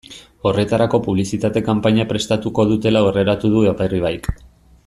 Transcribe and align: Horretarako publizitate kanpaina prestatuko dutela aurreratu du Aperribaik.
Horretarako 0.51 0.99
publizitate 1.07 1.63
kanpaina 1.69 2.07
prestatuko 2.13 2.67
dutela 2.73 3.05
aurreratu 3.07 3.53
du 3.57 3.67
Aperribaik. 3.75 4.33